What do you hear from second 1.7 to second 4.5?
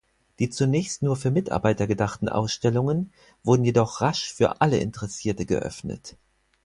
gedachten Ausstellungen wurden jedoch rasch